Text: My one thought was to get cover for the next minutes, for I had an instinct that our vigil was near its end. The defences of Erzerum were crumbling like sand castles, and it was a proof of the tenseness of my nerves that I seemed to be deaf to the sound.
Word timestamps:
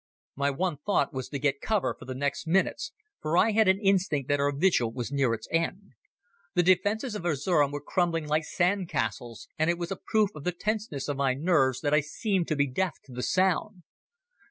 My 0.35 0.49
one 0.49 0.77
thought 0.77 1.13
was 1.13 1.29
to 1.29 1.37
get 1.37 1.61
cover 1.61 1.93
for 1.93 2.05
the 2.05 2.15
next 2.15 2.47
minutes, 2.47 2.91
for 3.19 3.37
I 3.37 3.51
had 3.51 3.67
an 3.67 3.79
instinct 3.79 4.29
that 4.29 4.39
our 4.39 4.51
vigil 4.51 4.91
was 4.91 5.11
near 5.11 5.31
its 5.35 5.47
end. 5.51 5.93
The 6.55 6.63
defences 6.63 7.13
of 7.13 7.23
Erzerum 7.23 7.71
were 7.71 7.81
crumbling 7.81 8.27
like 8.27 8.43
sand 8.45 8.89
castles, 8.89 9.47
and 9.59 9.69
it 9.69 9.77
was 9.77 9.91
a 9.91 9.99
proof 10.03 10.31
of 10.33 10.43
the 10.43 10.53
tenseness 10.53 11.07
of 11.07 11.17
my 11.17 11.35
nerves 11.35 11.81
that 11.81 11.93
I 11.93 11.99
seemed 11.99 12.47
to 12.47 12.55
be 12.55 12.65
deaf 12.65 12.95
to 13.03 13.11
the 13.11 13.21
sound. 13.21 13.83